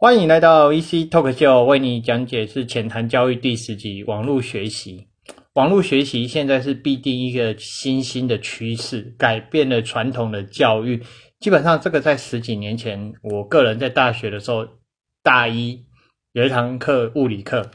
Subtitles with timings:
[0.00, 5.08] 欢迎来到 EC Talk Show，为你讲解是浅谈教育第十集网络学习。
[5.54, 11.02] 网络学习现在是必定一个新兴的趋势，改变了传统的教育。
[11.40, 14.64] 基本上，这个在十几年前，我个人在大学的时候，
[15.24, 15.84] 大一
[16.30, 17.68] 有一堂课物理课，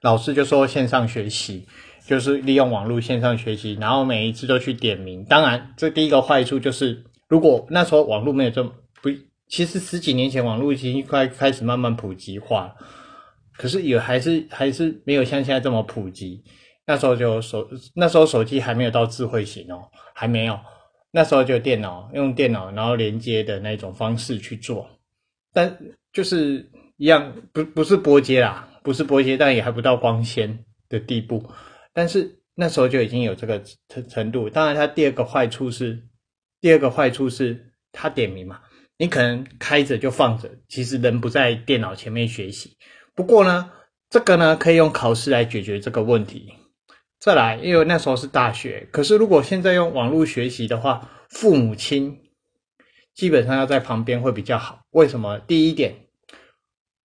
[0.00, 1.66] 老师就说线上学习
[2.06, 5.22] 就是利用网络线上学习，然后每一次都去点名。
[5.26, 8.72] 当然，这第一个坏处就是，如果那时候网络没有这么。
[9.52, 12.74] 其实十几年前，网络已经快开始慢慢普及化，
[13.58, 16.42] 可是也还是还是没有像现在这么普及。
[16.86, 19.82] 那时候就手那时候手机还没有到智慧型哦，
[20.14, 20.58] 还没有。
[21.10, 24.88] 那时候就电脑用电脑然后连接的那种方式去做，
[25.52, 25.78] 但
[26.14, 31.46] 就是一样不不是拨接啦，不是拨接，但也还不到光纤的地步。
[31.92, 34.48] 但是那时候就已经有这个程程度。
[34.48, 36.02] 当然，它第二个坏处是，
[36.58, 38.58] 第二个坏处是它点名嘛。
[39.02, 42.76] 你可能开着就放着，其实人不在电脑前面学习。
[43.16, 43.68] 不过呢，
[44.08, 46.52] 这个呢可以用考试来解决这个问题。
[47.18, 52.16] 再来，因为那时候是大学，可是如果现在用网络学习的话，父母亲
[53.12, 54.82] 基本上要在旁边会比较好。
[54.92, 55.36] 为什么？
[55.40, 56.06] 第一点，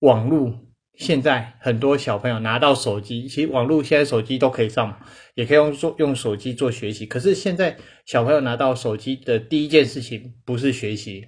[0.02, 0.54] 网络
[0.94, 5.02] 现在很多小朋友拿到手机，其实网络现在手机都可以上，
[5.34, 7.08] 也可以用做用手机做学习。
[7.08, 11.26] 可是现在小朋友拿到手机的第一件事情不是学习。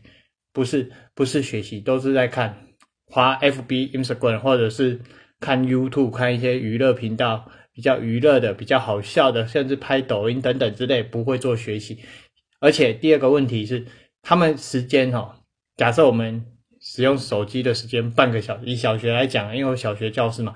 [0.52, 2.68] 不是不是学习，都是在看
[3.06, 5.00] 花 FB、Instagram，或者是
[5.40, 12.00] 看 YouTube，看一些娱乐频道，比较娱乐的、比较好笑的，甚至拍抖音等等之类，不会做学习。
[12.60, 13.86] 而且第二个问题是，
[14.22, 15.40] 他们时间哈，
[15.78, 16.46] 假设我们
[16.82, 20.56] 使用手机的时间半个小时，以小学来讲，因为我小学教室嘛，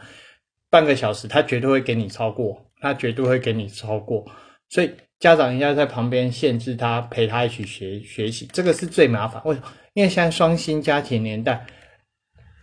[0.69, 4.25] 半个小时，他绝对会给你超过，他绝对会给你超过，
[4.67, 4.91] 所以
[5.23, 9.41] 家长应该在旁边限制他，陪他一起学学习，这个是最麻烦。
[9.45, 9.67] 为什么？
[9.93, 11.65] 因为现在双薪家庭年代，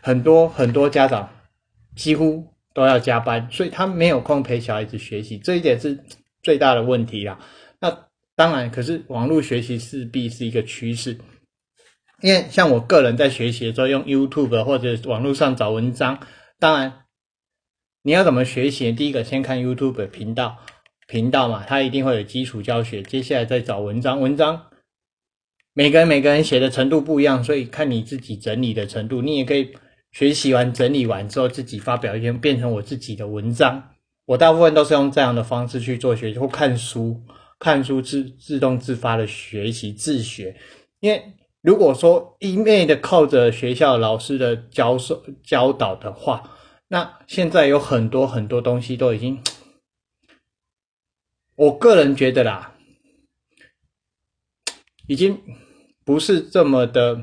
[0.03, 1.31] 很多很多家长
[1.97, 6.05] 几乎都要加班，所以他没有空陪小孩子学习，这一点是
[6.43, 7.39] 最大的问题啦。
[7.81, 11.19] 那当然，可是网络学习势必是一个趋势，
[12.21, 16.21] 因为像我个人在学习的时候，用 YouTube 或者网络上找文章，
[16.59, 16.93] 当然
[18.03, 18.93] 你要怎么学习？
[18.93, 20.59] 第一个先看 YouTube 频道，
[21.11, 24.67] 频道嘛，它一定会有基础教学，接下来再找文章，文章。
[25.75, 29.21] 每个人每个人写的程度不一样，所以看你自己整理的程度。
[29.21, 29.73] 你也可以
[30.13, 33.91] 学习完整理完之后，自己发表一篇变成我自己的文章。
[34.25, 37.21] 我大部分都是用这样的方式去做学习或看书，
[37.59, 40.55] 看书自自动自发的学习自学。
[41.01, 41.21] 因为
[41.61, 46.49] 如果说一昧的靠着学校老师的教授教导的话，
[46.87, 49.41] 那现在有很多很多东西都已经，
[51.61, 52.75] 我个人觉得啦，
[55.07, 55.39] 已经。
[56.03, 57.23] 不是这么的，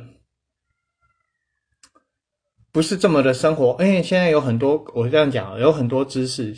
[2.71, 3.75] 不是这么的生活。
[3.83, 6.55] 因为现在有很多，我这样讲，有很多知识，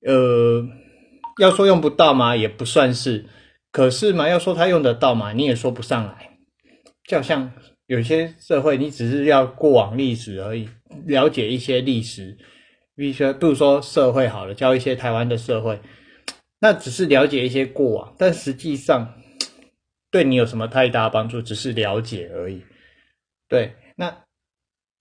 [0.00, 0.66] 呃，
[1.38, 3.28] 要说用不到嘛，也不算是。
[3.70, 6.38] 可是嘛，要说他用得到嘛，你也说不上来。
[7.04, 7.52] 就好像
[7.86, 10.70] 有些社会，你只是要过往历史而已，
[11.04, 12.38] 了解一些历史，
[12.96, 15.78] 比如说，比如说社会好了，教一些台湾的社会，
[16.58, 19.14] 那只是了解一些过往，但实际上。
[20.08, 21.42] 对你有什么太大帮助？
[21.42, 22.62] 只是了解而已。
[23.48, 24.24] 对，那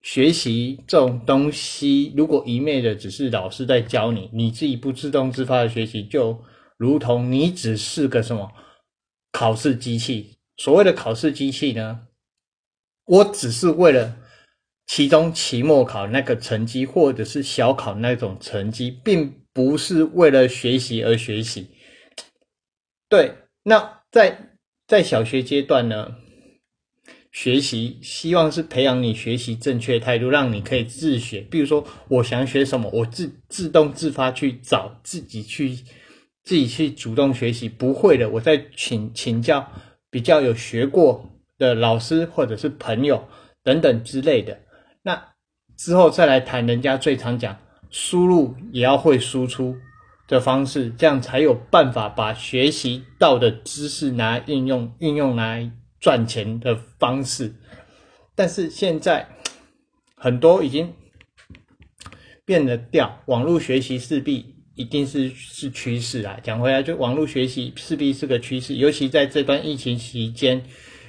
[0.01, 6.43] 学习这种东西，如果一昧的只是老师在教你，你自己不自动自发的学习，就
[6.75, 8.51] 如同你只是个什么
[9.31, 10.37] 考试机器。
[10.57, 12.07] 所谓的考试机器呢，
[13.05, 14.17] 我只是为了
[14.87, 21.69] 其中、期末考那个成绩，或者是小考那种成绩，并不是为了学习而学习。
[23.09, 24.51] 对，那在。
[24.87, 26.17] 在小学阶段呢，
[27.31, 31.41] 学习希望是培养你学习正确态度，让你可以自学。
[31.41, 35.73] 比如说，我想学什么，我自自动自发去找，自己去
[36.43, 37.67] 自己去主动学习。
[37.67, 39.67] 不会的，我再请请教
[40.11, 43.27] 比较有学过的老师或者是朋友
[43.63, 44.59] 等等之类的。
[45.77, 47.57] 之后再来谈，人家最常讲，
[47.89, 49.77] 输入也要会输出。
[50.27, 57.53] 的方式，这样才有办法把学习到的知识拿来应用，运用来赚钱的方式。
[58.33, 59.27] 但是现在
[60.15, 60.91] 很多已经
[62.43, 66.39] 变得掉，网络学习势必一定是是趋势啊。
[66.41, 70.63] 讲回来，就网络学习势必是个趋势，尤其在这段疫情期间，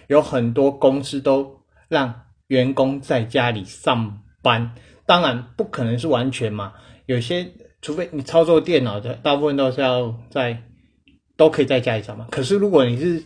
[0.08, 4.75] 有很多公司都让员工在家里上班。
[5.04, 6.72] 当然不可能是完全嘛，
[7.06, 7.52] 有些。
[7.82, 10.60] 除非你操作电脑的，大部分都是要在，
[11.37, 12.26] 都可以在家里上班。
[12.31, 13.22] 可是如果你是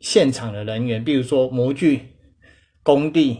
[0.00, 2.00] 现场的人员，比如说模具
[2.82, 3.38] 工地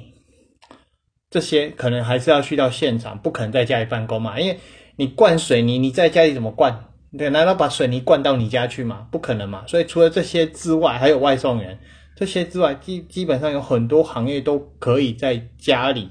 [1.29, 4.41] 这些，可能还是要去到现场，不可能在家里办公嘛。
[4.41, 4.59] 因为
[4.97, 6.93] 你灌水泥，你在家里怎么灌？
[7.19, 9.07] 对，难道把水泥灌到你家去吗？
[9.11, 9.67] 不可能嘛。
[9.67, 11.79] 所以除了这些之外，还有外送员
[12.17, 16.09] 这些之外，基基本上有很多行业都可以在家里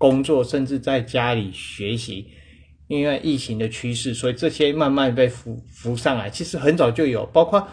[0.00, 2.28] 工作，甚至在家里学习。
[2.88, 6.28] 因为疫情的趋势，所以这些慢慢被浮浮上来。
[6.28, 7.68] 其实很早就有，包括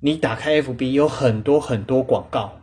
[0.00, 2.58] 你打开 FB，有很多很多广告，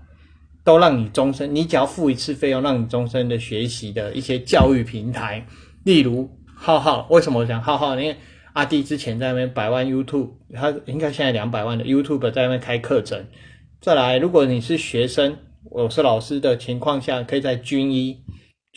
[0.63, 5.45] 都让你终身，你只要付一次费用，让你终身的学习的一些教育平台，
[5.83, 7.05] 例如浩浩。
[7.11, 7.95] 为什么我讲浩浩？
[7.99, 8.15] 因为
[8.53, 13.27] 阿弟之前在那边百万 YouTube，他应该现在两百万的 YouTube 在那边开课程。
[13.79, 18.23] 再来，如果你是学生，我是老师的情况下，可以在军医。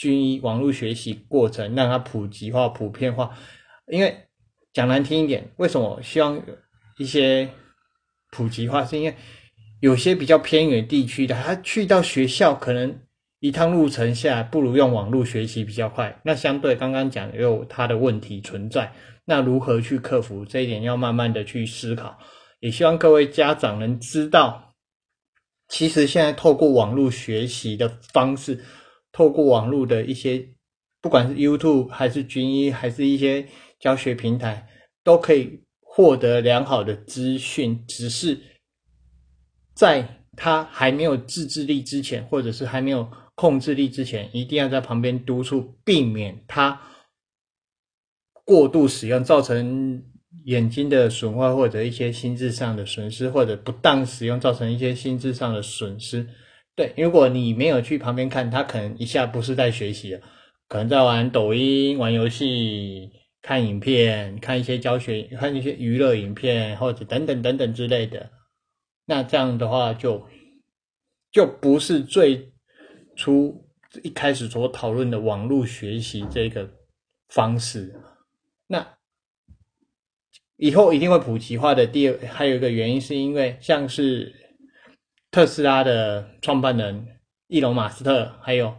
[0.00, 3.37] 军医网络学习过程，让它普及化、普遍化。
[3.87, 4.17] 因为
[4.73, 6.43] 讲难听一点，为什么希望
[6.97, 7.50] 一些
[8.31, 8.82] 普及化？
[8.82, 9.14] 是因为
[9.81, 12.99] 有些比较偏远地区的，他去到学校可能
[13.41, 16.19] 一趟路程下来，不如用网络学习比较快。
[16.25, 18.94] 那相对刚刚讲有它的问题存在，
[19.26, 22.19] 那如何去克服这一点，要慢慢的去思考。
[22.61, 24.76] 也希望各位家长能知道，
[25.69, 28.64] 其实现在透过网络学习的方式。
[29.12, 30.48] 透过网络的一些，
[31.00, 33.46] 不管是 YouTube 还是军医，还是一些
[33.78, 34.68] 教学平台，
[35.02, 37.84] 都可以获得良好的资讯。
[37.86, 38.38] 只是
[39.74, 46.80] 在他还没有自制力之前，或者是还没有控制力之前，一定要在旁边督促，避免他
[48.44, 50.02] 过度使用，造成
[50.44, 56.28] 眼睛的损坏，或者一些心智上的损失，或者不当使用造成一些心智上的损失。
[56.80, 60.20] 对，如果你没有去旁边看，他可能一下不是在学习了，
[60.66, 63.10] 可能在玩抖音、玩游戏、
[63.42, 68.30] 看影片、看一些教学、看一些娱乐影片，或者等等等等之类的。
[69.04, 70.26] 那这样的话，就
[71.30, 72.50] 就不是最
[73.14, 73.62] 初
[74.02, 76.66] 一开始所讨论的网络学习这个
[77.28, 77.94] 方式。
[78.68, 78.94] 那
[80.56, 81.86] 以后一定会普及化的。
[81.86, 84.39] 第二，还有一个原因是因为像是。
[85.30, 88.74] 特斯拉的创办人伊隆马斯特，还有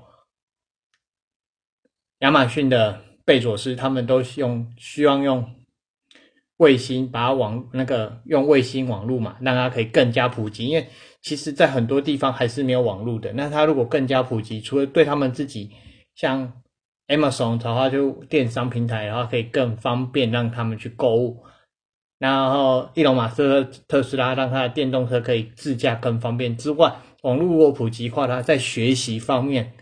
[2.20, 5.50] 亚马逊的贝佐斯，他们都用希望用
[6.58, 10.68] 卫星把网那个用卫星网络嘛，让它可以更加普及。
[10.68, 10.88] 因为
[11.22, 13.32] 其实，在很多地方还是没有网络的。
[13.34, 15.72] 那它如果更加普及，除了对他们自己，
[16.16, 16.62] 像
[17.08, 21.46] Amazon 的话，就电商平台的话，可以更方便让他们去购物。
[22.22, 29.74] 然后，伊隆马斯克特斯拉让他的电动车可以自驾更方便之外，网络如果普及化，它在学习方面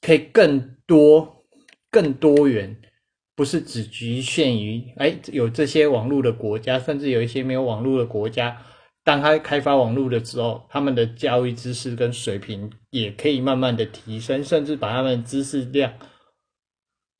[0.00, 1.42] 可以更多、
[1.90, 2.76] 更多元，
[3.34, 8.56] 不是只局限于哎有这些网络的国家，甚至有一些没有网络的国家，
[9.02, 15.92] 当他开发网络的时候，他们的教育知识跟水平也可以慢慢的提升，甚至把他们知识量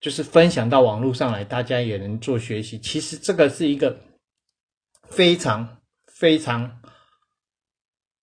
[0.01, 2.79] 就是分享到网络上来，大家也能做学习。
[2.79, 3.99] 其实这个是一个。
[5.11, 5.79] 非常
[6.15, 6.81] 非常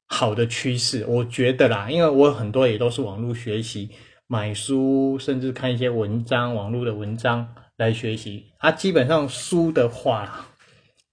[0.08, 3.90] 好的趋势，我觉得啦，因为我很多也都是网络学习，
[4.28, 8.52] 买书，甚至看一些文章，网络的文章来学习。
[8.60, 10.48] 啊，基本上书的话，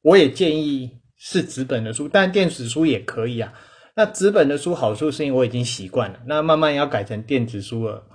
[0.02, 3.52] 我也建议是纸本的书，但电子书也可以啊。
[3.94, 8.06] 那纸本的书好处是因为我已经习惯了，那慢慢要改成电子书了，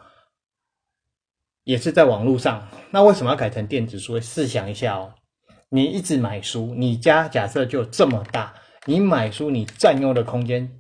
[1.64, 2.68] 也是在网络上。
[2.92, 4.20] 那为什么要改成电子书？
[4.20, 5.14] 试想一下哦。
[5.70, 8.54] 你一直买书，你家假设就这么大，
[8.86, 10.72] 你买书你占用的空间，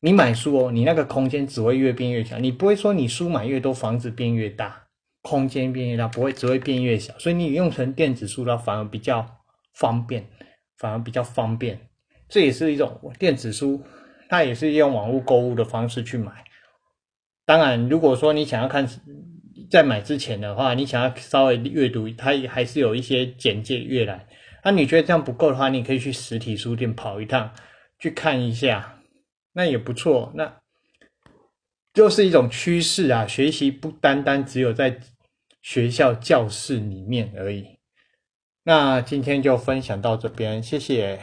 [0.00, 4.86] 你买书哦，你那个空间只会越变越小，你不会说你书买越多，房子变越大，
[5.22, 9.24] 空间变越大，不会只会变越小，所以你用成电子书的话反而比较
[9.74, 10.26] 方便，
[10.78, 11.88] 反而比较方便，
[12.28, 13.84] 这也是一种电子书，
[14.28, 16.44] 它也是用网络购物的方式去买。
[17.46, 18.88] 当然，如果说你想要看。
[19.74, 24.24] 在买之前的话，你想要稍微阅读，它还是有一些简介阅览。
[24.62, 27.52] 那你觉得这样不够的话，你可以去实体书店跑一趟，
[27.98, 29.00] 去看一下，
[29.54, 30.32] 那也不错。
[30.36, 30.60] 那
[31.92, 35.00] 就是一种趋势啊，学习不单单只有在
[35.60, 37.80] 学校教室里面而已。
[38.62, 41.18] 那今天就分享到这边，谢谢。